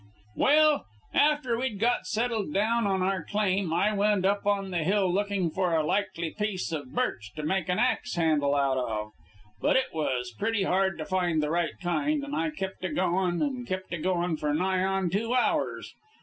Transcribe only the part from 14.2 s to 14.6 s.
for